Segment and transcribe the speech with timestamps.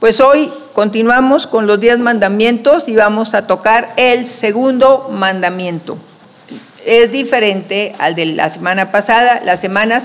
[0.00, 5.98] Pues hoy continuamos con los diez mandamientos y vamos a tocar el segundo mandamiento.
[6.86, 9.42] Es diferente al de la semana pasada.
[9.44, 10.00] La semana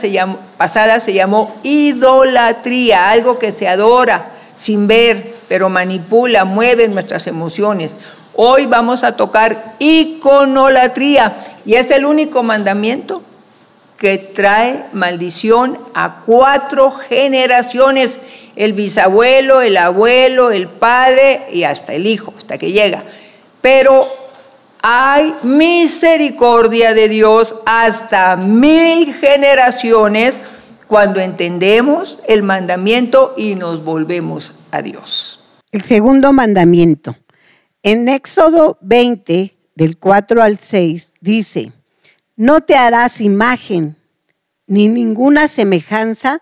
[0.58, 7.92] pasada se llamó idolatría, algo que se adora sin ver, pero manipula, mueve nuestras emociones.
[8.34, 11.36] Hoy vamos a tocar iconolatría
[11.68, 13.22] y es el único mandamiento
[14.00, 18.20] que trae maldición a cuatro generaciones,
[18.56, 23.04] el bisabuelo, el abuelo, el padre y hasta el hijo, hasta que llega.
[23.62, 24.08] Pero
[24.82, 30.36] hay misericordia de Dios hasta mil generaciones
[30.88, 35.40] cuando entendemos el mandamiento y nos volvemos a Dios.
[35.72, 37.16] El segundo mandamiento.
[37.82, 41.72] En Éxodo 20, del 4 al 6, dice,
[42.36, 43.96] no te harás imagen
[44.68, 46.42] ni ninguna semejanza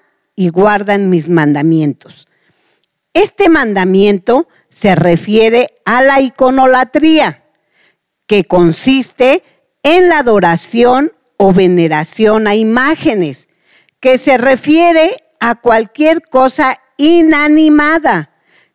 [0.41, 2.27] y guardan mis mandamientos.
[3.13, 7.43] Este mandamiento se refiere a la iconolatría,
[8.25, 9.43] que consiste
[9.83, 13.49] en la adoración o veneración a imágenes,
[13.99, 18.31] que se refiere a cualquier cosa inanimada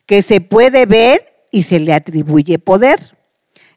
[0.06, 3.16] que se puede ver y se le atribuye poder.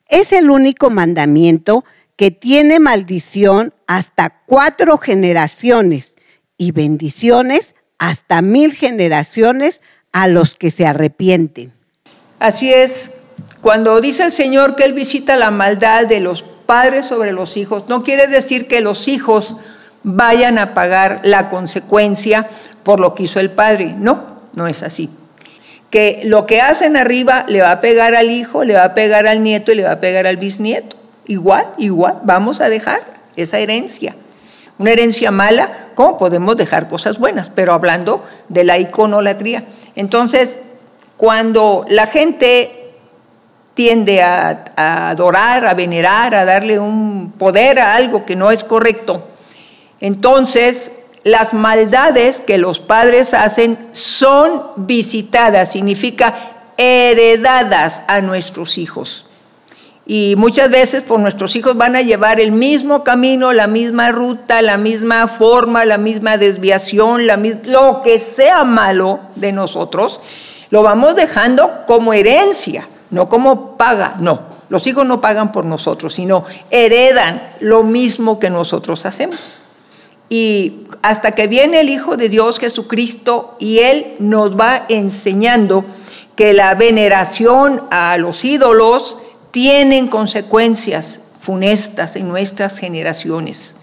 [0.08, 1.84] Es el único mandamiento
[2.16, 6.14] que tiene maldición hasta cuatro generaciones
[6.56, 11.72] y bendiciones hasta mil generaciones a los que se arrepienten.
[12.40, 13.12] Así es,
[13.62, 17.84] cuando dice el Señor que Él visita la maldad de los padres sobre los hijos,
[17.88, 19.56] no quiere decir que los hijos
[20.04, 22.50] vayan a pagar la consecuencia
[22.84, 23.94] por lo que hizo el padre.
[23.98, 25.10] No, no es así
[25.90, 29.28] que lo que hacen arriba le va a pegar al hijo, le va a pegar
[29.28, 30.96] al nieto y le va a pegar al bisnieto.
[31.26, 33.02] Igual, igual, vamos a dejar
[33.36, 34.16] esa herencia.
[34.80, 37.50] Una herencia mala, ¿cómo podemos dejar cosas buenas?
[37.50, 39.66] Pero hablando de la iconolatría.
[39.94, 40.58] Entonces,
[41.18, 42.94] cuando la gente
[43.74, 49.28] tiende a, adorar, a venerar, a darle un poder a algo que no es correcto,
[50.00, 50.94] entonces
[51.26, 56.36] las maldades que los padres hacen son visitadas, significa
[56.78, 59.26] heredadas a nuestros hijos.
[60.12, 64.64] Y muchas veces por nuestros hijos van a llevar el mismo camino, la misma ruta,
[64.64, 70.20] la misma forma, la misma desviación, lo que sea malo de nosotros,
[70.72, 74.42] lo vamos dejando como herencia, no como paga, no.
[74.70, 79.38] Los hijos no pagan por nosotros, sino heredan lo mismo que nosotros hacemos.
[80.28, 85.86] Y hasta que viene el Hijo de Dios Jesucristo y Él nos va enseñando
[86.36, 89.20] que la veneración a los ídolos
[89.52, 93.76] tienen consecuencias funestas en nuestras generaciones.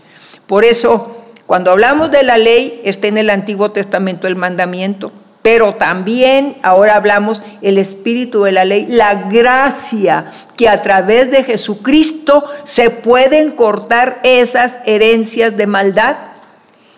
[0.46, 1.16] Por eso,
[1.46, 5.12] cuando hablamos de la ley, está en el Antiguo Testamento el mandamiento,
[5.42, 11.44] pero también ahora hablamos el espíritu de la ley, la gracia que a través de
[11.44, 16.16] Jesucristo se pueden cortar esas herencias de maldad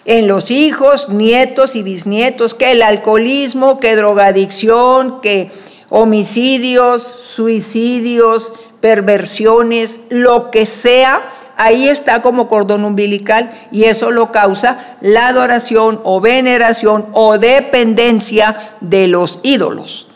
[0.07, 5.51] en los hijos, nietos y bisnietos, que el alcoholismo, que drogadicción, que
[5.91, 11.23] homicidios, suicidios, perversiones, lo que sea,
[11.57, 18.77] ahí está como cordón umbilical y eso lo causa la adoración o veneración o dependencia
[18.81, 20.07] de los ídolos,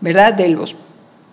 [0.00, 0.34] ¿verdad?
[0.34, 0.74] De los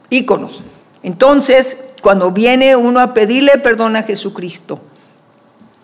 [0.10, 0.62] íconos.
[1.04, 4.80] Entonces, cuando viene uno a pedirle perdón a Jesucristo,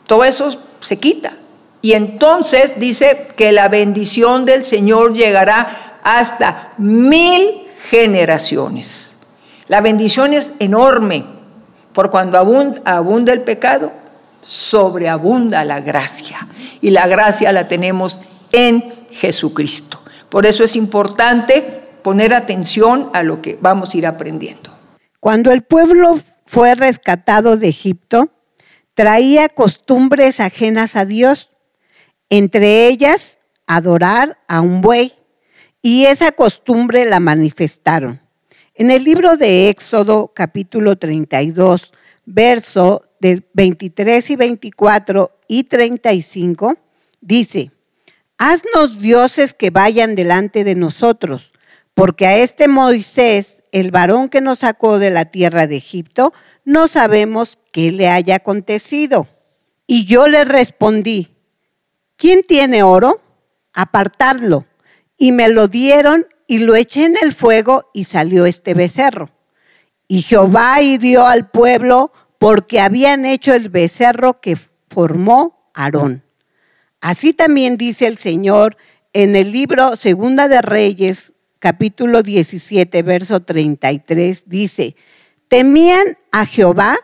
[0.08, 1.38] todo eso se quita.
[1.82, 9.16] Y entonces dice que la bendición del Señor llegará hasta mil generaciones.
[9.68, 11.26] La bendición es enorme,
[11.94, 13.92] por cuando abunda, el pecado,
[14.42, 16.48] sobreabunda la gracia.
[16.82, 18.20] Y la gracia la tenemos
[18.52, 20.02] en Jesucristo.
[20.30, 24.72] Por eso es importante poner atención a lo que vamos a ir aprendiendo.
[25.20, 28.30] Cuando el pueblo fue rescatado de Egipto,
[28.94, 31.50] traía costumbres ajenas a Dios
[32.30, 33.38] entre ellas
[33.68, 35.14] adorar a un buey,
[35.86, 38.22] y esa costumbre la manifestaron.
[38.74, 41.92] En el libro de Éxodo capítulo 32,
[42.26, 46.78] verso del 23 y 24 y 35,
[47.20, 47.72] dice,
[48.38, 51.52] Haznos dioses que vayan delante de nosotros,
[51.94, 56.34] porque a este Moisés, el varón que nos sacó de la tierra de Egipto,
[56.64, 59.28] no sabemos qué le haya acontecido.
[59.86, 61.28] Y yo le respondí,
[62.16, 63.22] ¿quién tiene oro?
[63.74, 64.66] Apartadlo.
[65.18, 69.30] Y me lo dieron y lo eché en el fuego y salió este becerro.
[70.08, 74.58] Y Jehová hirió al pueblo porque habían hecho el becerro que
[74.90, 76.24] formó Aarón.
[77.02, 78.78] Así también dice el Señor
[79.14, 84.96] en el libro Segunda de Reyes, capítulo 17, verso 33, dice,
[85.48, 86.98] temían a Jehová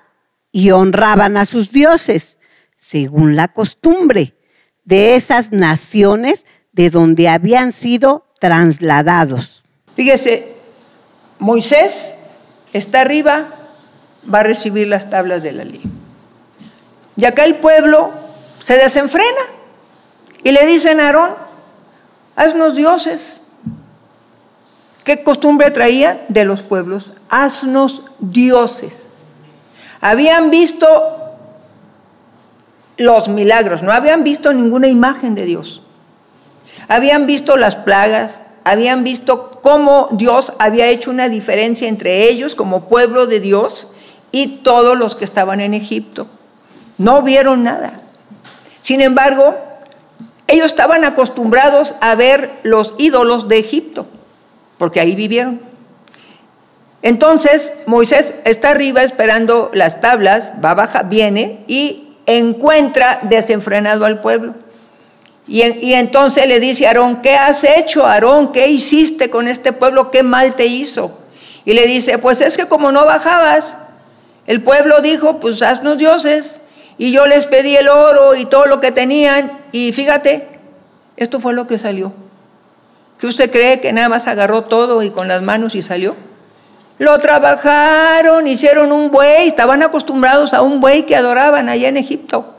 [0.51, 2.37] y honraban a sus dioses,
[2.77, 4.35] según la costumbre
[4.83, 6.45] de esas naciones
[6.79, 9.65] de donde habían sido trasladados.
[9.97, 10.55] Fíjese,
[11.37, 12.13] Moisés
[12.71, 13.47] está arriba,
[14.33, 15.81] va a recibir las tablas de la ley.
[17.17, 18.11] Y acá el pueblo
[18.65, 19.41] se desenfrena
[20.41, 21.31] y le dicen a Aarón,
[22.37, 23.41] haznos dioses.
[25.03, 27.11] ¿Qué costumbre traían de los pueblos?
[27.29, 29.05] Haznos dioses.
[29.99, 30.87] Habían visto
[32.95, 35.81] los milagros, no habían visto ninguna imagen de Dios.
[36.89, 38.31] Habían visto las plagas,
[38.63, 43.87] habían visto cómo Dios había hecho una diferencia entre ellos como pueblo de Dios
[44.31, 46.27] y todos los que estaban en Egipto.
[46.97, 48.01] No vieron nada.
[48.81, 49.55] Sin embargo,
[50.47, 54.07] ellos estaban acostumbrados a ver los ídolos de Egipto,
[54.79, 55.61] porque ahí vivieron.
[57.03, 64.55] Entonces Moisés está arriba esperando las tablas, va baja, viene y encuentra desenfrenado al pueblo.
[65.51, 68.51] Y, entonces le dice a Aarón, ¿qué has hecho, Aarón?
[68.51, 70.11] ¿Qué hiciste con este pueblo?
[70.11, 71.17] ¿Qué mal te hizo?
[71.65, 73.75] Y le dice, pues es que como no bajabas,
[74.45, 76.59] el pueblo dijo, pues haznos dioses.
[76.99, 79.59] Y yo les pedí el oro y todo lo que tenían.
[79.71, 80.47] Y fíjate,
[81.17, 82.13] esto fue lo que salió.
[83.17, 86.15] ¿Que usted cree que nada más agarró todo y con las manos y salió?
[86.99, 92.58] Lo trabajaron, hicieron un buey, estaban acostumbrados a un buey que adoraban allá en Egipto.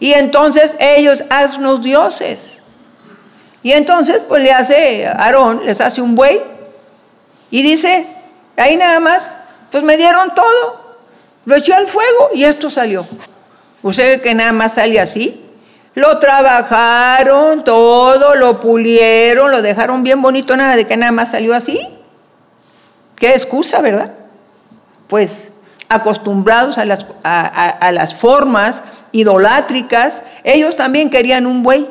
[0.00, 2.58] Y entonces ellos, haznos dioses.
[3.62, 6.40] Y entonces, pues le hace, Aarón les hace un buey.
[7.50, 8.06] Y dice,
[8.56, 9.28] ahí nada más,
[9.70, 10.88] pues me dieron todo.
[11.44, 13.06] Lo eché al fuego y esto salió.
[13.82, 15.44] ¿Usted que nada más sale así?
[15.94, 21.54] Lo trabajaron todo, lo pulieron, lo dejaron bien bonito, nada de que nada más salió
[21.54, 21.88] así.
[23.16, 24.12] Qué excusa, ¿verdad?
[25.08, 25.50] Pues
[25.88, 28.82] acostumbrados a las, a las formas,
[29.12, 31.88] idolátricas, ellos también querían un buey.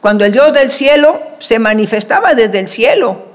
[0.00, 3.26] Cuando el Dios del cielo se manifestaba desde el cielo,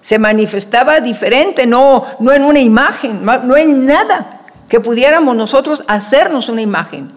[0.00, 4.38] se manifestaba diferente, no, no en una imagen, no en nada
[4.68, 7.12] que pudiéramos nosotros hacernos una imagen.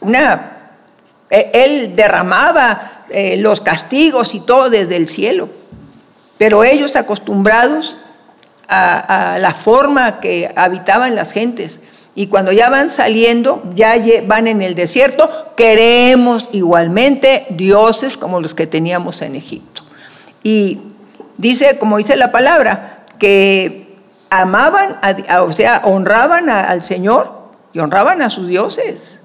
[0.00, 0.52] Una,
[1.30, 5.48] e, él derramaba eh, los castigos y todo desde el cielo,
[6.38, 7.96] pero ellos acostumbrados
[8.68, 11.80] a, a la forma que habitaban las gentes,
[12.16, 13.96] y cuando ya van saliendo, ya
[14.26, 19.82] van en el desierto, queremos igualmente dioses como los que teníamos en Egipto.
[20.42, 20.78] Y
[21.38, 23.96] dice, como dice la palabra, que
[24.30, 24.98] amaban,
[25.42, 27.32] o sea, honraban al Señor
[27.72, 29.18] y honraban a sus dioses.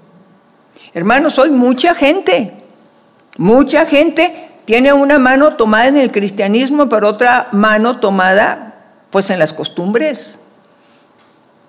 [0.96, 2.52] Hermanos, hoy mucha gente,
[3.38, 8.74] mucha gente tiene una mano tomada en el cristianismo, pero otra mano tomada
[9.12, 10.39] pues en las costumbres.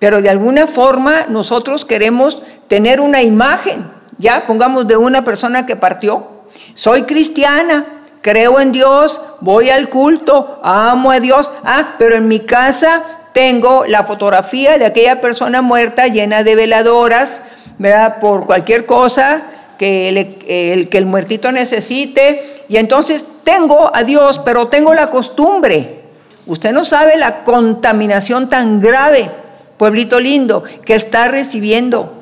[0.01, 3.83] Pero de alguna forma nosotros queremos tener una imagen,
[4.17, 6.25] ya pongamos de una persona que partió.
[6.73, 7.85] Soy cristiana,
[8.23, 11.47] creo en Dios, voy al culto, amo a Dios.
[11.63, 13.03] Ah, pero en mi casa
[13.33, 17.43] tengo la fotografía de aquella persona muerta llena de veladoras,
[17.77, 18.17] ¿verdad?
[18.19, 19.43] Por cualquier cosa
[19.77, 22.63] que, el, que el muertito necesite.
[22.69, 26.01] Y entonces tengo a Dios, pero tengo la costumbre.
[26.47, 29.29] Usted no sabe la contaminación tan grave
[29.81, 32.13] pueblito lindo, que está recibiendo,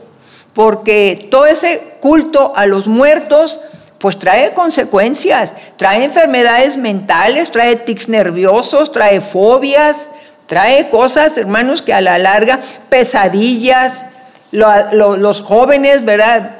[0.54, 3.60] porque todo ese culto a los muertos,
[3.98, 10.10] pues trae consecuencias, trae enfermedades mentales, trae tics nerviosos, trae fobias,
[10.46, 14.06] trae cosas, hermanos, que a la larga, pesadillas,
[14.51, 16.51] los jóvenes, ¿verdad?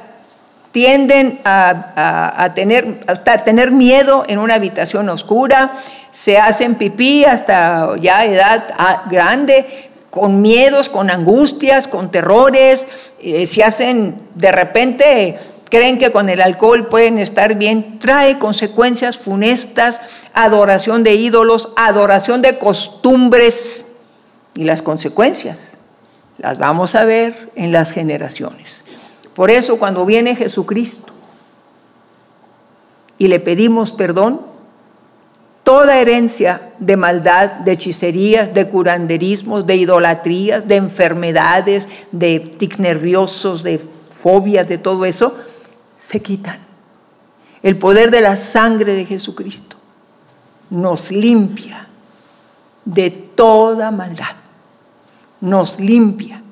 [0.72, 5.72] tienden a, tener, a tener miedo en una habitación oscura,
[6.12, 12.86] se hacen pipí hasta ya edad ah, grande, con miedos, con angustias, con terrores,
[13.20, 15.38] eh, se hacen de repente,
[15.68, 20.00] creen que con el alcohol pueden estar bien, trae consecuencias funestas,
[20.34, 23.84] adoración de ídolos, adoración de costumbres
[24.54, 25.70] y las consecuencias
[26.40, 28.82] las vamos a ver en las generaciones.
[29.34, 31.12] Por eso cuando viene Jesucristo
[33.18, 34.40] y le pedimos perdón,
[35.64, 43.62] toda herencia de maldad, de hechicerías, de curanderismos, de idolatrías, de enfermedades, de tics nerviosos,
[43.62, 45.36] de fobias, de todo eso,
[45.98, 46.58] se quitan.
[47.62, 49.76] El poder de la sangre de Jesucristo
[50.70, 51.86] nos limpia
[52.84, 54.36] de toda maldad,
[55.40, 56.42] nos limpia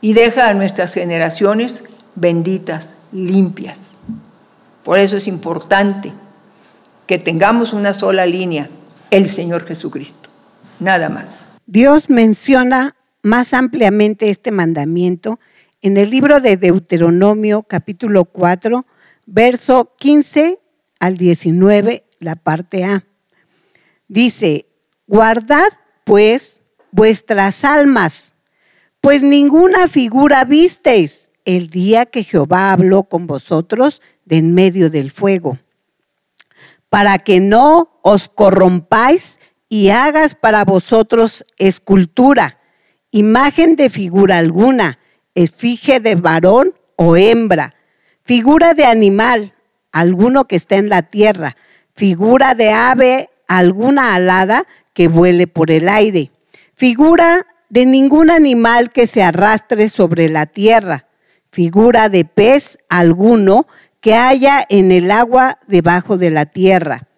[0.00, 1.82] y deja a nuestras generaciones
[2.14, 3.78] benditas, limpias.
[4.84, 6.12] Por eso es importante
[7.06, 8.68] que tengamos una sola línea,
[9.10, 10.28] el Señor Jesucristo,
[10.80, 11.26] nada más.
[11.66, 15.38] Dios menciona más ampliamente este mandamiento
[15.82, 18.86] en el libro de Deuteronomio capítulo 4,
[19.26, 20.58] verso 15
[20.98, 23.04] al 19, la parte A.
[24.08, 24.66] Dice,
[25.06, 25.68] guardad
[26.04, 26.60] pues
[26.90, 28.34] vuestras almas,
[29.00, 35.12] pues ninguna figura visteis el día que Jehová habló con vosotros de en medio del
[35.12, 35.58] fuego
[36.96, 39.36] para que no os corrompáis
[39.68, 42.58] y hagas para vosotros escultura,
[43.10, 44.98] imagen de figura alguna,
[45.34, 47.74] efigie de varón o hembra,
[48.24, 49.52] figura de animal,
[49.92, 51.58] alguno que esté en la tierra,
[51.94, 56.30] figura de ave, alguna alada que vuele por el aire,
[56.76, 61.04] figura de ningún animal que se arrastre sobre la tierra,
[61.52, 63.66] figura de pez alguno
[64.06, 67.08] que haya en el agua debajo de la tierra.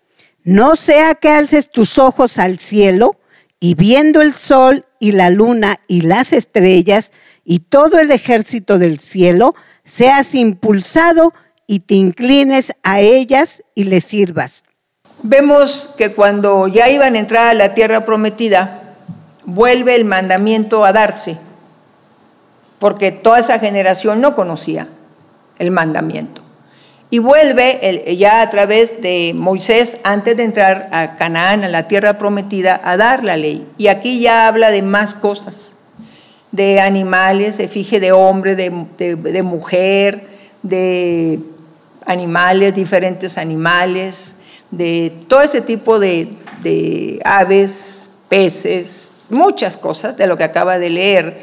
[0.42, 3.16] No sea que alces tus ojos al cielo
[3.60, 7.12] y viendo el sol y la luna y las estrellas
[7.44, 9.54] y todo el ejército del cielo,
[9.84, 11.34] seas impulsado
[11.66, 14.64] y te inclines a ellas y les sirvas.
[15.22, 18.94] Vemos que cuando ya iban a entrar a la tierra prometida,
[19.44, 21.36] vuelve el mandamiento a darse,
[22.78, 24.88] porque toda esa generación no conocía
[25.58, 26.47] el mandamiento.
[27.10, 32.18] Y vuelve ya a través de Moisés, antes de entrar a Canaán, a la tierra
[32.18, 33.66] prometida, a dar la ley.
[33.78, 35.54] Y aquí ya habla de más cosas,
[36.52, 40.26] de animales, de fije de hombre, de, mujer,
[40.62, 41.40] de
[42.04, 44.34] animales, diferentes animales,
[44.70, 51.42] de todo ese tipo de aves, peces, muchas cosas de lo que acaba de leer.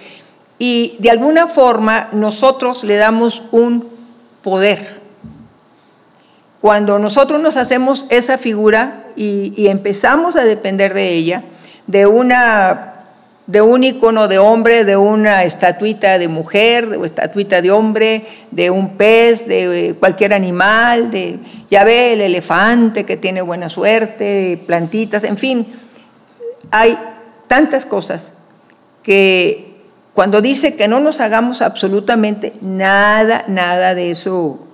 [0.60, 3.90] Y de alguna forma nosotros le damos un
[4.42, 5.05] poder
[6.66, 11.44] cuando nosotros nos hacemos esa figura y, empezamos a depender de ella,
[11.86, 13.04] de, una,
[13.46, 18.72] de un icono de hombre, de una estatuita de mujer, de estatuita de hombre, de
[18.72, 21.38] un pez, de cualquier animal, de,
[21.70, 25.68] ya ve el elefante que tiene buena suerte, plantitas, en fin,
[26.72, 26.98] hay
[27.46, 28.32] tantas cosas
[29.04, 29.84] que
[30.16, 34.65] cuando dice que no nos hagamos absolutamente nada, nada de eso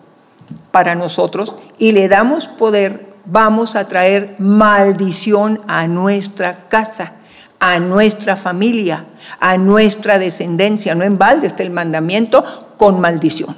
[0.71, 7.13] para nosotros y le damos poder, vamos a traer maldición a nuestra casa,
[7.59, 9.05] a nuestra familia,
[9.39, 10.95] a nuestra descendencia.
[10.95, 12.43] No en balde está el mandamiento
[12.77, 13.55] con maldición,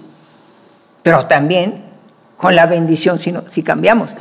[1.02, 1.84] pero también
[2.38, 4.12] con la bendición si, si cambiamos.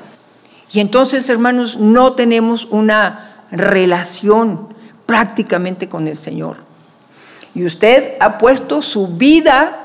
[0.72, 4.68] Y entonces, hermanos, no tenemos una relación
[5.06, 6.56] prácticamente con el Señor.
[7.54, 9.81] Y usted ha puesto su vida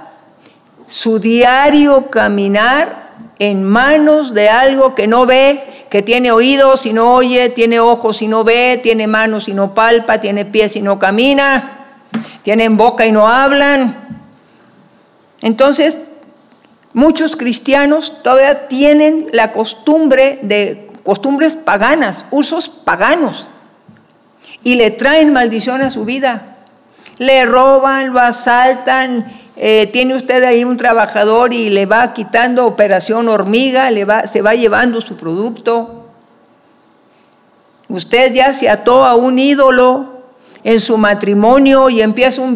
[0.87, 3.07] su diario caminar
[3.39, 8.21] en manos de algo que no ve, que tiene oídos y no oye, tiene ojos
[8.21, 11.85] y no ve, tiene manos y no palpa, tiene pies y no camina,
[12.43, 14.19] tienen boca y no hablan.
[15.41, 15.97] Entonces,
[16.93, 23.47] muchos cristianos todavía tienen la costumbre de costumbres paganas, usos paganos,
[24.63, 26.55] y le traen maldición a su vida.
[27.17, 29.25] Le roban, lo asaltan
[29.59, 33.89] eh, tiene usted ahí un trabajador y le va quitando operación hormiga,
[34.31, 36.05] se va llevando su producto.
[37.89, 40.17] Usted ya se ató a un ídolo
[40.63, 42.53] en su matrimonio y empieza un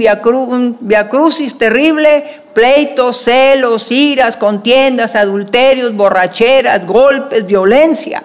[0.80, 8.24] viacrucis terrible, pleitos, celos, iras, contiendas, adulterios, borracheras, golpes, violencia.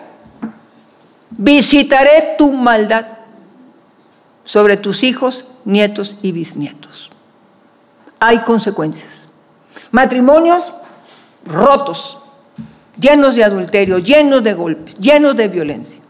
[1.31, 3.07] Visitaré tu maldad
[4.45, 7.06] sobre tus hijos, nietos y bisnietos
[8.21, 9.29] hay consecuencias.
[9.91, 10.65] Matrimonios
[11.45, 12.19] rotos,
[12.99, 16.01] llenos de adulterio, llenos de golpes, llenos de violencia.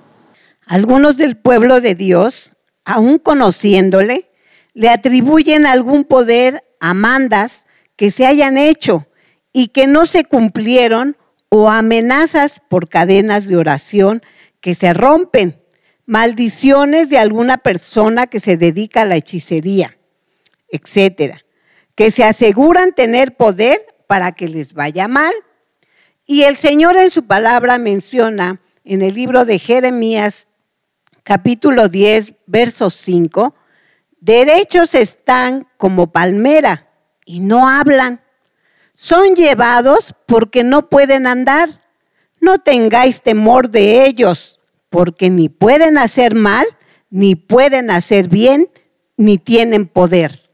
[0.67, 2.51] Algunos del pueblo de Dios,
[2.85, 4.31] aún conociéndole,
[4.75, 7.65] le atribuyen algún poder a mandas
[7.97, 9.07] que se hayan hecho
[9.53, 11.17] y que no se cumplieron
[11.49, 14.23] o amenazas por cadenas de oración
[14.61, 15.63] que se rompen,
[16.05, 19.97] maldiciones de alguna persona que se dedica a la hechicería,
[20.69, 21.46] etcétera
[21.97, 25.35] que se aseguran tener poder para que les vaya mal.
[26.27, 30.47] Y el Señor en su palabra menciona en el libro de Jeremías,
[31.25, 33.55] capítulo 10, verso 5,
[34.21, 36.89] derechos están como palmera
[37.25, 38.21] y no hablan.
[38.95, 41.83] Son llevados porque no pueden andar.
[42.41, 44.61] No tengáis temor de ellos,
[44.91, 46.67] porque ni pueden hacer mal,
[47.11, 48.69] ni pueden hacer bien,
[49.17, 50.46] ni tienen poder.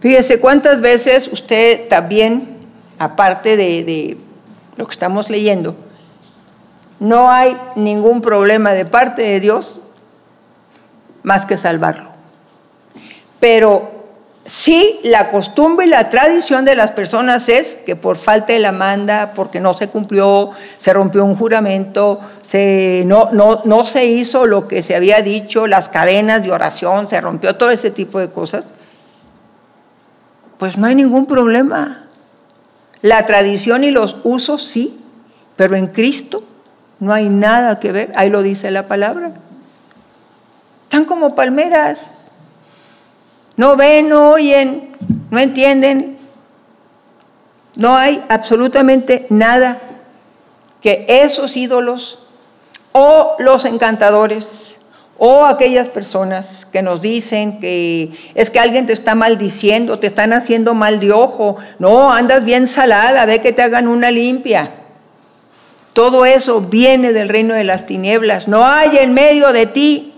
[0.00, 2.56] Fíjese cuántas veces usted también,
[2.98, 4.16] aparte de,
[4.76, 5.76] lo que estamos leyendo,
[6.98, 9.78] no hay ningún problema de parte de Dios
[11.22, 12.08] más que salvarlo.
[13.40, 13.90] Pero
[14.46, 18.72] sí, la costumbre y la tradición de las personas es que por falta de la
[18.72, 24.46] manda, porque no se cumplió, se rompió un juramento, se, no, no, no se hizo
[24.46, 28.30] lo que se había dicho, las cadenas de oración, se rompió todo ese tipo de
[28.30, 28.64] cosas
[30.60, 32.02] pues no hay ningún problema.
[33.00, 35.00] La tradición y los usos sí,
[35.56, 36.44] pero en Cristo
[36.98, 38.12] no hay nada que ver.
[38.14, 39.32] Ahí lo dice la palabra.
[40.84, 41.98] Están como palmeras.
[43.56, 44.90] No ven, no oyen,
[45.30, 46.18] no entienden.
[47.76, 49.80] No hay absolutamente nada
[50.82, 52.18] que esos ídolos
[52.92, 54.59] o los encantadores
[55.22, 60.32] o aquellas personas que nos dicen que es que alguien te está maldiciendo, te están
[60.32, 64.70] haciendo mal de ojo, no, andas bien salada, ve que te hagan una limpia.
[65.92, 68.48] Todo eso viene del reino de las tinieblas.
[68.48, 70.14] No hay en medio de ti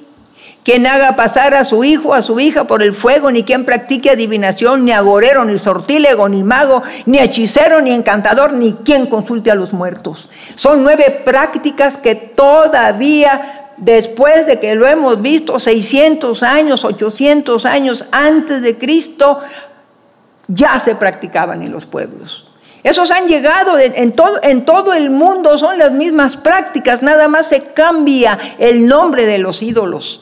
[0.62, 4.10] quien haga pasar a su hijo, a su hija por el fuego, ni quien practique
[4.10, 9.56] adivinación, ni agorero, ni sortílego, ni mago, ni hechicero, ni encantador, ni quien consulte a
[9.56, 10.28] los muertos.
[10.54, 18.04] Son nueve prácticas que todavía después de que lo hemos visto 600 años, 800 años
[18.12, 19.40] antes de Cristo,
[20.46, 22.48] ya se practicaban en los pueblos.
[22.84, 27.46] Esos han llegado en todo, en todo el mundo, son las mismas prácticas, nada más
[27.46, 30.21] se cambia el nombre de los ídolos.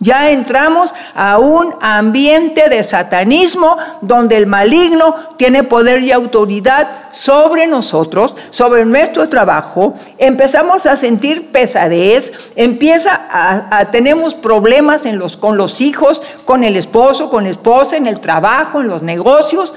[0.00, 7.68] Ya entramos a un ambiente de satanismo donde el maligno tiene poder y autoridad sobre
[7.68, 9.94] nosotros, sobre nuestro trabajo.
[10.18, 15.02] Empezamos a sentir pesadez, empieza a, tenemos problemas
[15.38, 19.72] con los hijos, con el esposo, con la esposa, en el trabajo, en los negocios.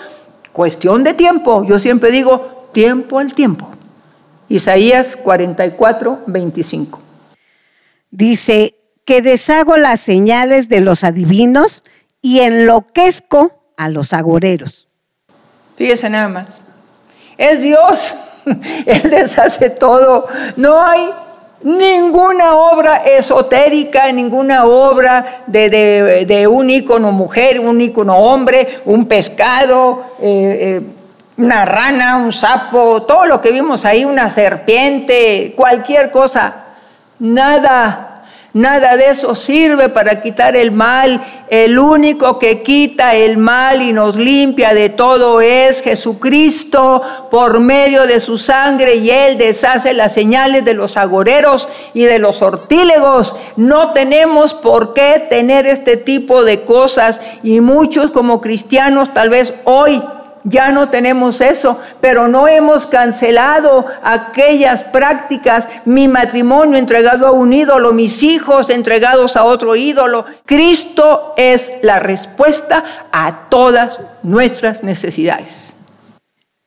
[0.52, 1.64] Cuestión de tiempo.
[1.64, 3.70] Yo siempre digo tiempo al tiempo.
[4.50, 7.02] Isaías 44, 25.
[8.10, 8.77] Dice,
[9.08, 11.86] que deshago las señales de los adivinos
[12.22, 14.90] y enloquezco a los agoreros.
[15.78, 16.50] Fíjese nada más.
[17.38, 18.14] Es Dios.
[18.86, 20.28] Él deshace todo.
[20.58, 21.10] No hay
[21.64, 30.58] ninguna obra esotérica, ninguna obra de, un ícono mujer, un ícono hombre, un pescado, eh,
[30.60, 30.82] eh,
[31.38, 36.66] una rana, un sapo, todo lo que vimos ahí, una serpiente, cualquier cosa.
[37.20, 38.17] Nada
[38.54, 41.22] Nada de eso sirve para quitar el mal.
[41.50, 48.08] El único que quita el mal y nos limpia de todo es Jesucristo por medio
[48.08, 53.36] de su sangre y Él deshace las señales de los agoreros y de los sortílegos.
[53.58, 59.54] No tenemos por qué tener este tipo de cosas y muchos como cristianos tal vez
[59.66, 60.02] hoy
[60.50, 67.52] ya no tenemos eso, pero no hemos cancelado aquellas prácticas, mi matrimonio entregado a un
[67.52, 70.26] ídolo, mis hijos entregados a otro ídolo.
[70.46, 75.74] Cristo es la respuesta a todas nuestras necesidades.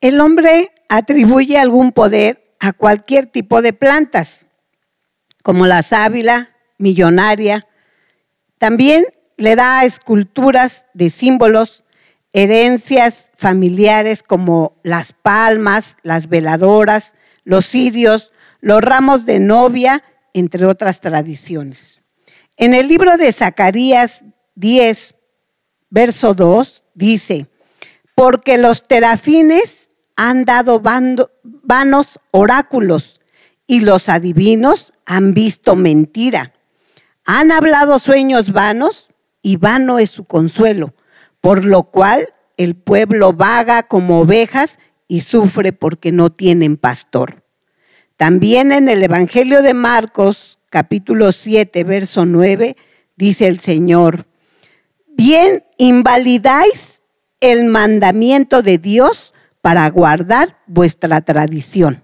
[0.00, 4.46] El hombre atribuye algún poder a cualquier tipo de plantas,
[5.42, 7.66] como la sábila, millonaria.
[8.58, 9.06] También
[9.38, 11.82] le da esculturas de símbolos,
[12.34, 21.00] herencias familiares como las palmas, las veladoras, los cirios, los ramos de novia, entre otras
[21.00, 22.02] tradiciones.
[22.58, 24.22] En el libro de Zacarías
[24.56, 25.14] 10,
[25.88, 27.46] verso 2, dice,
[28.14, 33.20] porque los terafines han dado vanos oráculos
[33.66, 36.52] y los adivinos han visto mentira.
[37.24, 39.08] Han hablado sueños vanos
[39.40, 40.92] y vano es su consuelo,
[41.40, 47.42] por lo cual el pueblo vaga como ovejas y sufre porque no tienen pastor.
[48.18, 52.76] También en el Evangelio de Marcos, capítulo 7, verso 9,
[53.16, 54.26] dice el Señor,
[55.08, 57.00] bien invalidáis
[57.40, 62.02] el mandamiento de Dios para guardar vuestra tradición.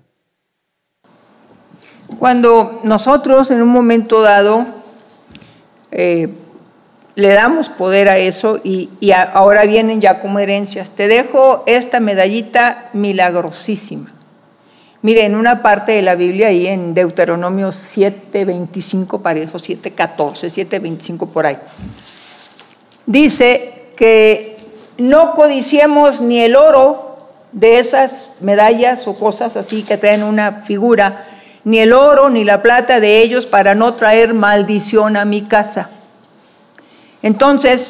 [2.18, 4.64] Cuando nosotros en un momento dado
[5.90, 6.30] eh,
[7.16, 8.90] le damos poder a eso y,
[9.32, 10.90] ahora vienen ya como herencias.
[10.90, 14.12] Te dejo esta medallita milagrosísima.
[15.00, 21.46] Mire, en una parte de la Biblia, ahí en Deuteronomio 7.25, parejo, 7.14, 7.25 por
[21.46, 21.58] ahí,
[23.06, 24.58] dice que
[24.98, 27.18] no codiciemos ni el oro
[27.52, 31.24] de esas medallas o cosas así que traen una figura,
[31.64, 35.90] ni el oro ni la plata de ellos para no traer maldición a mi casa.
[37.26, 37.88] Entonces,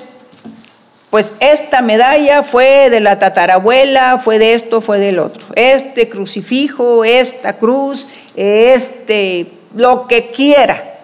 [1.11, 5.45] pues esta medalla fue de la tatarabuela, fue de esto, fue del otro.
[5.57, 10.95] Este crucifijo, esta cruz, este, lo que quiera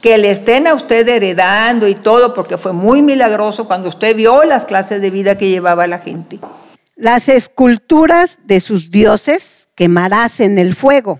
[0.00, 4.44] que le estén a usted heredando y todo, porque fue muy milagroso cuando usted vio
[4.44, 6.38] las clases de vida que llevaba la gente.
[6.94, 11.18] Las esculturas de sus dioses quemarás en el fuego.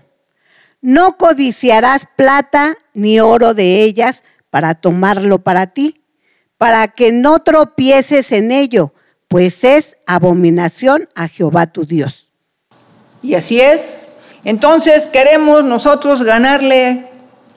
[0.79, 6.00] No codiciarás plata ni oro de ellas para tomarlo para ti,
[6.61, 8.93] para que no tropieces en ello,
[9.27, 12.27] pues es abominación a Jehová tu Dios.
[13.23, 13.81] Y así es.
[14.43, 17.07] Entonces queremos nosotros ganarle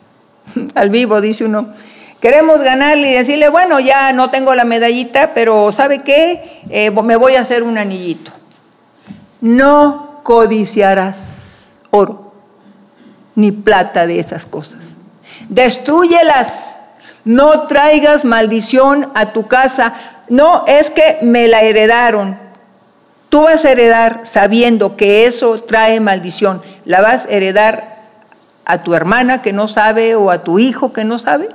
[0.75, 1.75] al vivo, dice uno.
[2.19, 6.63] Queremos ganarle y decirle, bueno, ya no tengo la medallita, pero ¿sabe qué?
[6.71, 8.33] Eh, me voy a hacer un anillito.
[9.43, 12.33] No codiciarás oro
[13.35, 14.79] ni plata de esas cosas.
[15.51, 16.74] Destruyelas.
[17.25, 19.95] No traigas maldición a tu casa.
[20.29, 22.39] No, es que me la heredaron.
[23.29, 26.63] Tú vas a heredar sabiendo que eso trae maldición.
[26.85, 27.95] La vas a heredar
[28.65, 31.49] a tu hermana que no sabe o a tu hijo que no sabe.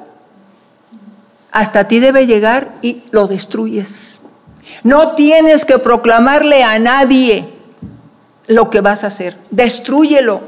[1.51, 4.19] Hasta ti debe llegar y lo destruyes.
[4.83, 7.49] No tienes que proclamarle a nadie
[8.47, 9.37] lo que vas a hacer.
[9.49, 10.41] Destrúyelo.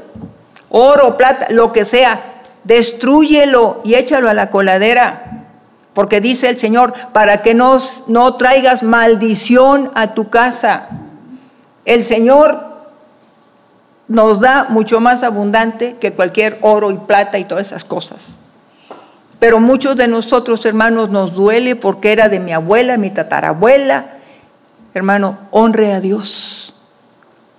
[0.68, 2.31] Oro, plata, lo que sea.
[2.64, 5.44] Destrúyelo y échalo a la coladera.
[5.94, 10.88] Porque dice el Señor, para que no, no traigas maldición a tu casa.
[11.84, 12.72] El Señor
[14.08, 18.36] nos da mucho más abundante que cualquier oro y plata y todas esas cosas.
[19.38, 24.18] Pero muchos de nosotros, hermanos, nos duele porque era de mi abuela, mi tatarabuela.
[24.94, 26.72] Hermano, honre a Dios.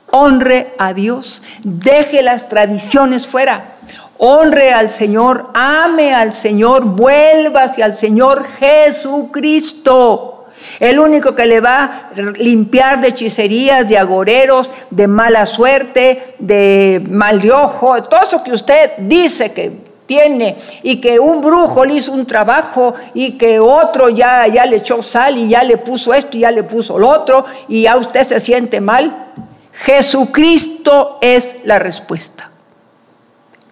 [0.09, 1.41] Honre a Dios.
[1.63, 3.72] Deje las tradiciones fuera.
[4.17, 5.47] Honre al Señor.
[5.53, 6.85] Ame al Señor.
[6.85, 10.33] Vuelva hacia el Señor Jesucristo.
[10.79, 17.01] El único que le va a limpiar de hechicerías, de agoreros, de mala suerte, de
[17.09, 19.71] mal de ojo, todo eso que usted dice que
[20.05, 24.77] tiene y que un brujo le hizo un trabajo y que otro ya, ya le
[24.77, 27.97] echó sal y ya le puso esto y ya le puso lo otro y ya
[27.97, 29.31] usted se siente mal.
[29.73, 32.52] Jesucristo es la respuesta.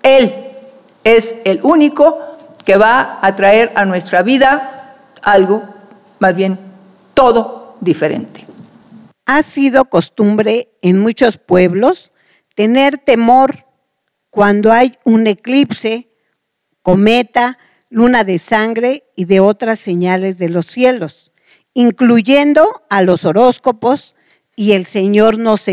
[0.04, 0.34] Él
[1.04, 2.20] es el único
[2.66, 5.64] que va a traer a nuestra vida algo
[6.20, 6.60] más bien
[7.14, 8.46] todo diferente.
[9.26, 12.12] Ha sido costumbre en muchos pueblos
[12.56, 13.66] tener temor
[14.30, 16.10] cuando hay un eclipse,
[16.82, 17.58] cometa,
[17.90, 21.32] luna de sangre y de otras señales de los cielos,
[21.74, 24.16] incluyendo a los horóscopos,
[24.56, 25.66] y el Señor nos,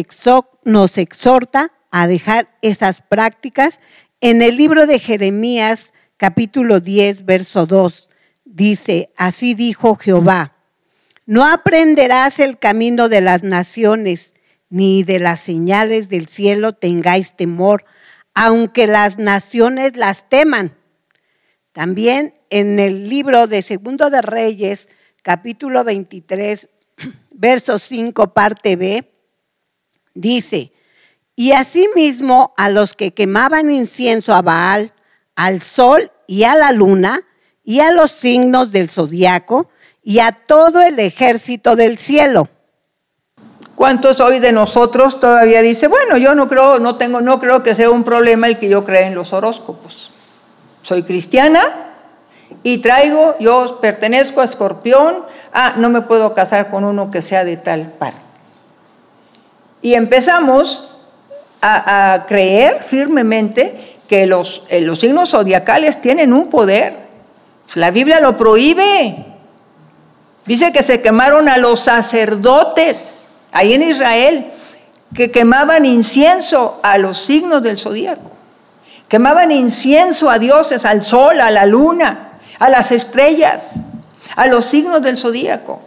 [0.65, 3.81] nos exhorta a dejar esas prácticas.
[4.21, 8.09] En el libro de Jeremías, capítulo 10, verso 2,
[8.45, 10.55] dice, así dijo Jehová
[11.29, 14.33] no aprenderás el camino de las naciones,
[14.71, 17.85] ni de las señales del cielo tengáis temor,
[18.33, 20.75] aunque las naciones las teman.
[21.73, 24.89] También en el libro de Segundo de Reyes,
[25.21, 26.71] capítulo 23,
[27.31, 29.13] verso 5, parte B,
[30.15, 30.73] dice,
[31.39, 34.91] y asimismo a los que quemaban incienso a Baal,
[35.37, 37.21] al sol y a la luna,
[37.63, 39.71] y a los signos del zodiaco,
[40.03, 42.49] y a todo el ejército del cielo.
[43.77, 47.77] ¿Cuántos hoy de nosotros todavía dice, bueno, yo no creo, no tengo, no creo que
[47.77, 50.11] sea un problema el que yo crea en los horóscopos?
[50.83, 51.93] Soy cristiana
[52.65, 55.19] y traigo, yo pertenezco a Escorpión,
[55.53, 58.15] ah, no me puedo casar con uno que sea de tal par.
[59.83, 60.97] Y empezamos
[61.61, 66.97] a, creer firmemente que los, eh, los signos zodiacales tienen un poder.
[67.75, 69.27] La Biblia lo prohíbe.
[70.47, 74.47] Dice que se quemaron a los sacerdotes ahí en Israel,
[75.15, 78.31] que quemaban incienso a los signos del zodíaco.
[79.09, 83.73] Quemaban incienso a dioses, al sol, a la luna, a las estrellas,
[84.37, 85.81] a los signos del zodíaco.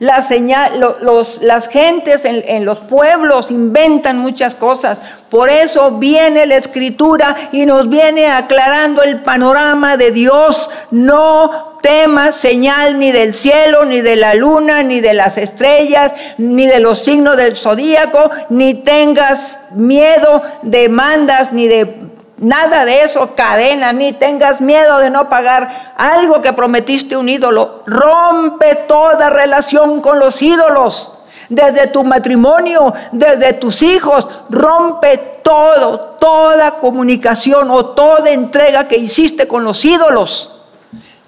[0.00, 4.98] La señal, los, las gentes en, en, los pueblos inventan muchas cosas.
[5.28, 10.70] Por eso viene la escritura y nos viene aclarando el panorama de Dios.
[10.90, 16.66] No temas señal ni del cielo, ni de la luna, ni de las estrellas, ni
[16.66, 22.09] de los signos del zodíaco, ni tengas miedo de mandas, ni de
[22.40, 27.82] nada de eso, cadena, ni tengas miedo de no pagar algo que prometiste un ídolo.
[27.86, 31.12] Rompe toda relación con los ídolos
[31.50, 39.46] desde tu matrimonio, desde tus hijos, rompe todo, toda comunicación o toda entrega que hiciste
[39.46, 40.56] con los ídolos.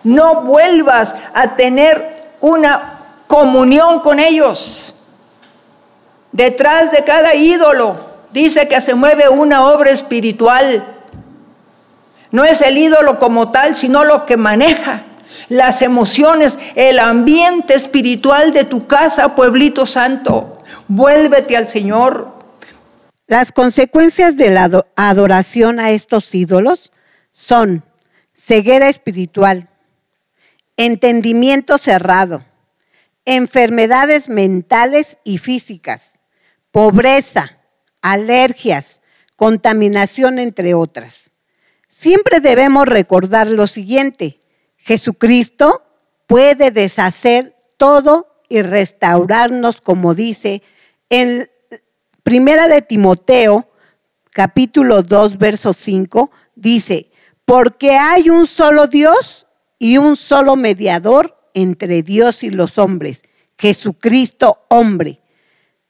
[0.05, 4.95] No vuelvas a tener una comunión con ellos.
[6.31, 7.97] Detrás de cada ídolo
[8.31, 10.85] dice que se mueve una obra espiritual.
[12.33, 15.05] No es el ídolo como tal, sino lo que maneja
[15.49, 20.63] las emociones, el ambiente espiritual de tu casa, pueblito santo.
[20.89, 22.33] Vuélvete al Señor.
[23.27, 26.93] Las consecuencias de la adoración a estos ídolos
[27.31, 27.85] son
[28.35, 29.69] ceguera espiritual,
[30.77, 32.45] entendimiento cerrado,
[33.25, 36.13] enfermedades mentales y físicas,
[36.71, 37.59] pobreza,
[38.01, 39.01] alergias,
[39.37, 41.32] contaminación, entre otras.
[42.03, 44.41] Siempre debemos recordar lo siguiente,
[44.77, 45.85] Jesucristo
[46.27, 50.65] puede deshacer todo y restaurarnos, como dice
[51.11, 51.49] en
[52.25, 53.71] Primera de Timoteo,
[54.33, 57.13] capítulo 2, verso 5, dice,
[57.45, 59.47] porque hay un solo Dios
[59.79, 63.23] y un solo mediador entre Dios y los hombres,
[63.57, 65.21] Jesucristo hombre.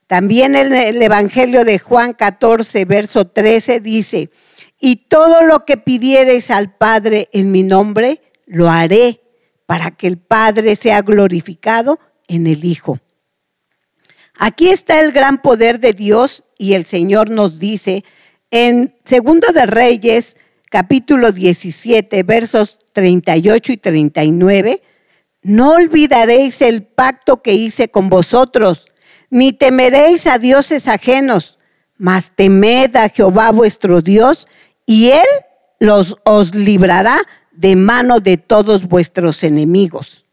[0.08, 4.28] También en el Evangelio de Juan 14, verso 13 dice,
[4.84, 9.20] y todo lo que pidiereis al Padre en mi nombre, lo haré
[9.64, 12.98] para que el Padre sea glorificado en el Hijo.
[14.36, 18.04] Aquí está el gran poder de Dios y el Señor nos dice
[18.50, 20.36] en Segundo de Reyes,
[20.68, 24.82] capítulo 17, versos 38 y 39,
[25.42, 28.86] no olvidaréis el pacto que hice con vosotros,
[29.30, 31.56] ni temeréis a dioses ajenos,
[31.98, 34.48] mas temed a Jehová vuestro Dios,
[34.92, 35.26] y él
[35.78, 37.18] los os librará
[37.50, 40.26] de mano de todos vuestros enemigos.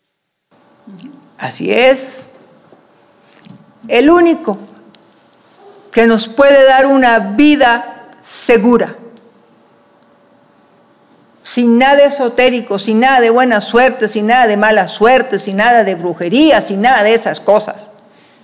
[1.38, 2.26] Así es.
[3.88, 4.58] El único
[5.94, 8.98] que nos puede dar una vida segura,
[11.44, 15.86] sin nada esotérico, sin nada de buena suerte, sin nada de mala suerte, sin nada
[15.86, 17.90] de brujería, sin nada de esas cosas.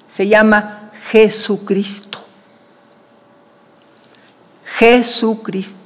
[0.08, 2.20] Se llama Jesucristo.
[4.78, 5.85] Jesucristo.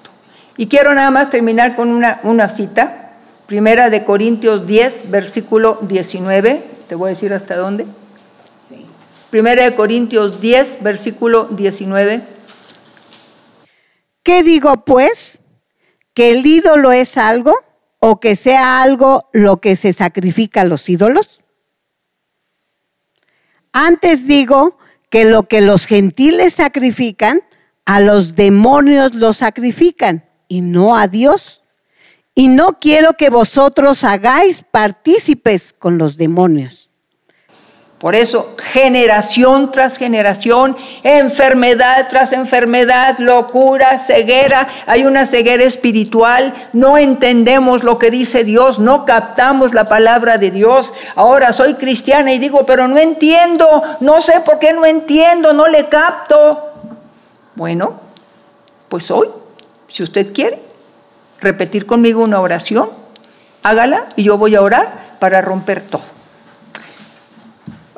[0.59, 3.13] Y quiero nada más terminar con una, una cita,
[3.47, 7.85] primera de Corintios 10, versículo 19, te voy a decir hasta dónde.
[9.29, 12.23] Primera de Corintios 10, versículo 19.
[14.21, 15.39] ¿Qué digo pues?
[16.13, 17.53] ¿Que el ídolo es algo
[17.99, 21.39] o que sea algo lo que se sacrifica a los ídolos?
[23.71, 24.77] Antes digo
[25.09, 27.43] que lo que los gentiles sacrifican,
[27.85, 31.63] a los demonios lo sacrifican y no a Dios.
[32.35, 36.89] Y no quiero que vosotros hagáis partícipes con los demonios.
[37.99, 46.97] Por eso, generación tras generación, enfermedad tras enfermedad, locura, ceguera, hay una ceguera espiritual, no
[46.97, 50.93] entendemos lo que dice Dios, no captamos la palabra de Dios.
[51.15, 55.67] Ahora soy cristiana y digo, pero no entiendo, no sé por qué no entiendo, no
[55.67, 56.71] le capto.
[57.55, 57.99] Bueno,
[58.87, 59.27] pues hoy
[59.89, 60.61] si usted quiere
[61.41, 62.89] repetir conmigo una oración,
[63.63, 66.03] hágala y yo voy a orar para romper todo.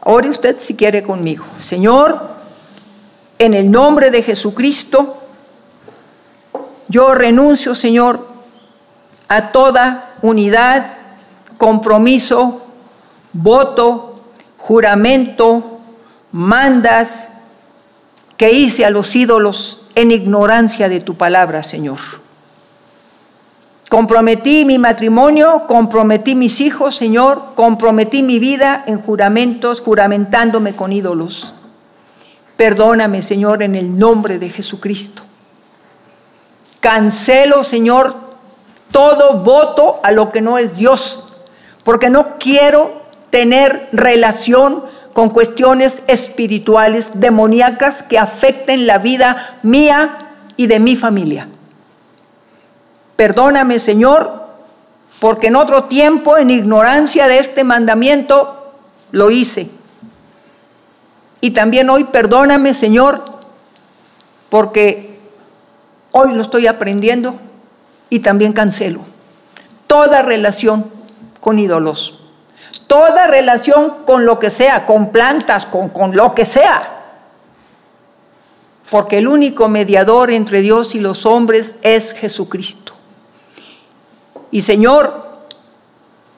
[0.03, 1.45] Ore usted si quiere conmigo.
[1.63, 2.31] Señor,
[3.37, 5.21] en el nombre de Jesucristo,
[6.87, 8.27] yo renuncio, Señor,
[9.27, 10.93] a toda unidad,
[11.57, 12.65] compromiso,
[13.33, 14.21] voto,
[14.57, 15.79] juramento,
[16.31, 17.27] mandas
[18.37, 21.99] que hice a los ídolos en ignorancia de tu palabra, Señor.
[23.89, 31.53] Comprometí mi matrimonio, comprometí mis hijos, Señor, comprometí mi vida en juramentos, juramentándome con ídolos.
[32.55, 35.23] Perdóname, Señor, en el nombre de Jesucristo.
[36.79, 38.15] Cancelo, Señor,
[38.91, 41.25] todo voto a lo que no es Dios,
[41.83, 50.17] porque no quiero tener relación con cuestiones espirituales demoníacas que afecten la vida mía
[50.57, 51.47] y de mi familia.
[53.15, 54.47] Perdóname, Señor,
[55.19, 58.73] porque en otro tiempo, en ignorancia de este mandamiento,
[59.11, 59.69] lo hice.
[61.41, 63.23] Y también hoy perdóname, Señor,
[64.49, 65.19] porque
[66.11, 67.35] hoy lo estoy aprendiendo
[68.09, 69.01] y también cancelo
[69.91, 70.85] toda relación
[71.41, 72.17] con ídolos.
[72.91, 76.81] Toda relación con lo que sea, con plantas, con, con lo que sea.
[78.89, 82.91] Porque el único mediador entre Dios y los hombres es Jesucristo.
[84.51, 85.39] Y Señor,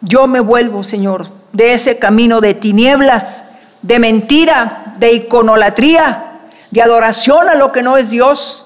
[0.02, 3.44] yo me vuelvo, Señor, de ese camino de tinieblas,
[3.82, 8.64] de mentira, de iconolatría, de adoración a lo que no es Dios.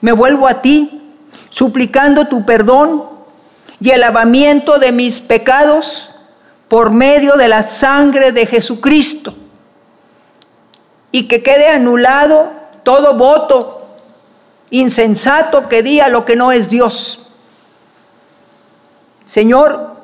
[0.00, 1.12] Me vuelvo a ti,
[1.50, 3.04] suplicando tu perdón
[3.78, 6.10] y el lavamiento de mis pecados
[6.68, 9.34] por medio de la sangre de Jesucristo.
[11.12, 12.50] Y que quede anulado
[12.82, 13.76] todo voto
[14.70, 17.20] insensato que diga lo que no es Dios.
[19.28, 19.96] Señor,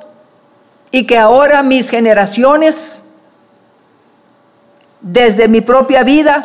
[0.90, 3.01] y que ahora mis generaciones,
[5.01, 6.42] desde mi propia vida,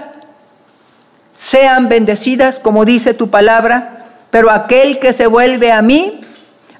[1.36, 6.22] sean bendecidas, como dice tu palabra, pero aquel que se vuelve a mí,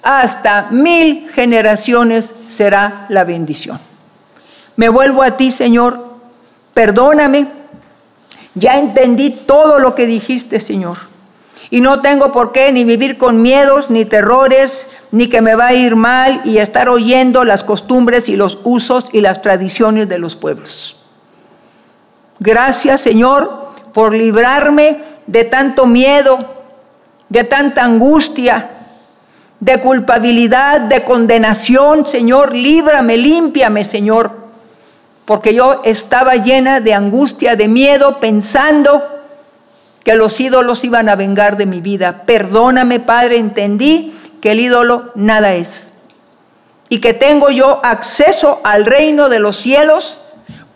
[0.04, 3.80] hasta mil generaciones será la bendición.
[4.76, 6.06] Me vuelvo a ti, Señor,
[6.74, 7.48] perdóname,
[8.56, 10.98] ya entendí todo lo que dijiste, Señor,
[11.70, 15.68] y no tengo por qué ni vivir con miedos, ni terrores, ni que me va
[15.68, 20.20] a ir mal y estar oyendo las costumbres y los usos y las tradiciones de
[20.20, 20.96] los pueblos.
[22.40, 26.38] Gracias Señor por librarme de tanto miedo,
[27.30, 28.77] de tanta angustia,
[29.60, 34.32] de culpabilidad, de condenación, Señor, líbrame, límpiame, Señor,
[35.26, 39.04] porque yo estaba llena de angustia, de miedo, pensando
[40.04, 42.24] que los ídolos iban a vengar de mi vida.
[42.26, 45.92] Perdóname, Padre, entendí que el ídolo nada es.
[46.88, 50.18] Y que tengo yo acceso al reino de los cielos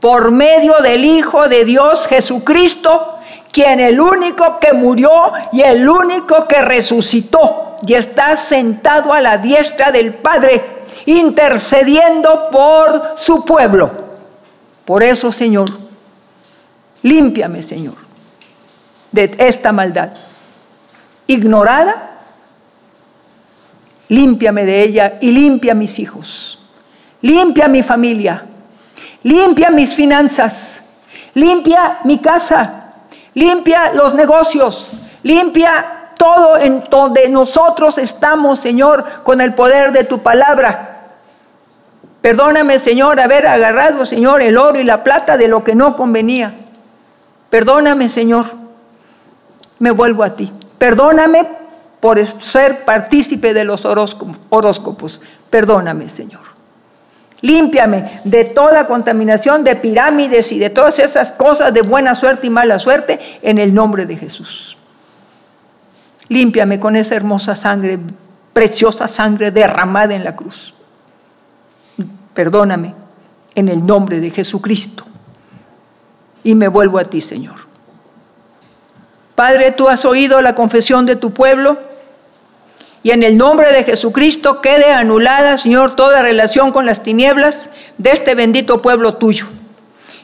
[0.02, 3.20] por medio del Hijo de Dios Jesucristo,
[3.52, 9.38] quien el único que murió y el único que resucitó y está sentado a la
[9.38, 13.92] diestra del Padre, intercediendo por su pueblo.
[14.86, 15.70] Por eso, Señor,
[17.02, 17.96] límpiame, Señor,
[19.12, 20.12] de esta maldad.
[21.28, 22.12] Ignorada
[24.12, 26.60] límpiame de ella y limpia a mis hijos,
[27.22, 28.44] limpia mi familia,
[29.24, 30.82] limpia mis finanzas,
[31.34, 32.81] limpia mi casa,
[33.34, 34.92] limpia los negocios,
[35.24, 40.88] limpia todo en donde nosotros estamos, Señor, con el poder de tu palabra.
[42.22, 46.54] Perdóname, Señor, haber agarrado, Señor, el oro y la plata de lo que no convenía.
[47.50, 48.52] Perdóname, Señor.
[49.80, 50.54] Me vuelvo a ti.
[50.78, 51.48] Perdóname
[52.00, 55.20] por ser partícipe de los horóscopos.
[55.50, 56.51] Perdóname, Señor.
[57.42, 62.50] Límpiame de toda contaminación de pirámides y de todas esas cosas de buena suerte y
[62.50, 64.78] mala suerte en el nombre de Jesús.
[66.30, 68.00] Límpiame con esa hermosa sangre,
[68.54, 70.74] preciosa sangre derramada en la cruz.
[72.34, 72.94] Perdóname
[73.56, 75.06] en el nombre de Jesucristo.
[76.44, 77.56] Y me vuelvo a ti, Señor.
[79.36, 81.91] Padre, tú has oído la confesión de tu pueblo
[83.04, 88.12] y en el nombre de Jesucristo quede anulada, Señor, toda relación con las tinieblas de
[88.12, 89.48] este bendito pueblo tuyo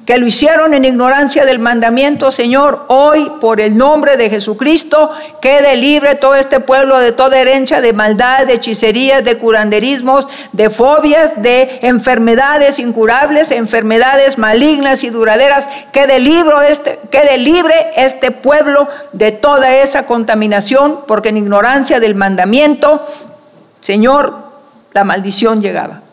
[0.07, 5.75] que lo hicieron en ignorancia del mandamiento, Señor, hoy por el nombre de Jesucristo, quede
[5.75, 11.31] libre todo este pueblo de toda herencia de maldad, de hechicerías, de curanderismos, de fobias,
[11.43, 15.67] de enfermedades incurables, enfermedades malignas y duraderas.
[15.91, 22.15] Quede libre este, quede libre este pueblo de toda esa contaminación, porque en ignorancia del
[22.15, 23.05] mandamiento,
[23.81, 24.35] Señor,
[24.93, 26.06] la maldición llegaba.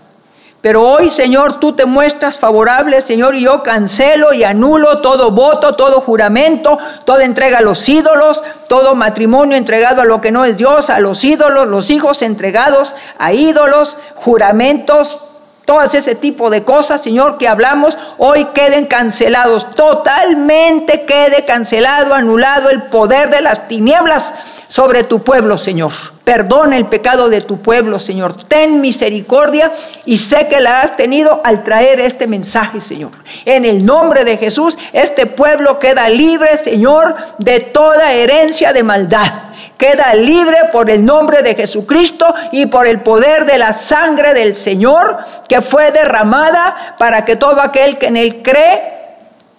[0.65, 5.75] Pero hoy, Señor, tú te muestras favorable, Señor, y yo cancelo y anulo todo voto,
[5.75, 10.57] todo juramento, toda entrega a los ídolos, todo matrimonio entregado a lo que no es
[10.57, 15.19] Dios, a los ídolos, los hijos entregados a ídolos, juramentos,
[15.67, 22.71] todas ese tipo de cosas, Señor, que hablamos, hoy queden cancelados, totalmente quede cancelado, anulado
[22.71, 24.33] el poder de las tinieblas
[24.69, 25.93] sobre tu pueblo, Señor.
[26.25, 28.45] Perdona el pecado de tu pueblo, Señor.
[28.45, 29.73] Ten misericordia
[30.07, 33.11] y sé que la has tenido al traer este mensaje, Señor.
[33.45, 39.33] En el nombre de Jesús, este pueblo queda libre, Señor, de toda herencia de maldad.
[39.77, 44.55] Queda libre por el nombre de Jesucristo y por el poder de la sangre del
[44.55, 48.95] Señor que fue derramada para que todo aquel que en él cree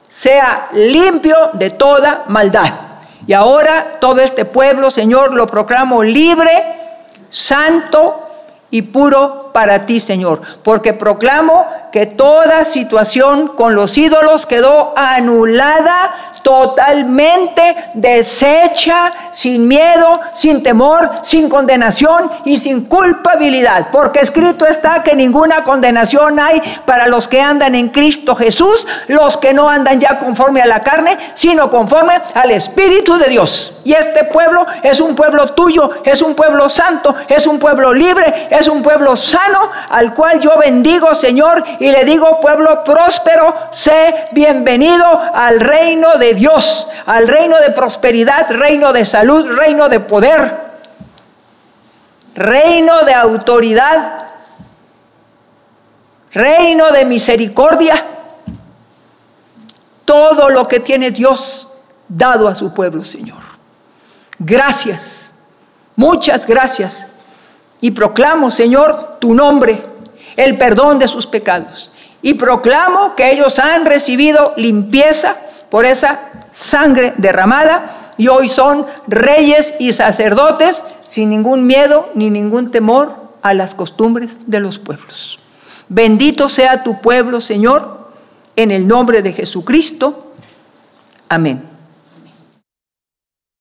[0.09, 2.84] sea limpio de toda maldad.
[3.27, 6.63] Y ahora todo este pueblo, Señor, lo proclamo libre,
[7.29, 8.29] santo
[8.69, 16.33] y puro para ti, Señor, porque proclamo que toda situación con los ídolos quedó anulada,
[16.43, 25.15] totalmente deshecha, sin miedo, sin temor, sin condenación y sin culpabilidad, porque escrito está que
[25.15, 30.19] ninguna condenación hay para los que andan en Cristo Jesús, los que no andan ya
[30.19, 33.71] conforme a la carne, sino conforme al Espíritu de Dios.
[33.85, 38.47] Y este pueblo es un pueblo tuyo, es un pueblo santo, es un pueblo libre,
[38.49, 39.15] es un pueblo
[39.89, 46.33] al cual yo bendigo, Señor, y le digo, pueblo próspero, sé bienvenido al reino de
[46.33, 50.65] Dios, al reino de prosperidad, reino de salud, reino de poder,
[52.35, 54.25] reino de autoridad,
[56.33, 58.05] reino de misericordia.
[60.03, 61.67] Todo lo que tiene Dios
[62.07, 63.41] dado a su pueblo, Señor.
[64.37, 65.33] Gracias,
[65.95, 67.07] muchas gracias.
[67.81, 69.81] Y proclamo, Señor, tu nombre,
[70.35, 71.91] el perdón de sus pecados.
[72.21, 75.37] Y proclamo que ellos han recibido limpieza
[75.69, 76.19] por esa
[76.55, 83.53] sangre derramada y hoy son reyes y sacerdotes sin ningún miedo ni ningún temor a
[83.53, 85.39] las costumbres de los pueblos.
[85.87, 88.09] Bendito sea tu pueblo, Señor,
[88.55, 90.33] en el nombre de Jesucristo.
[91.29, 91.74] Amén.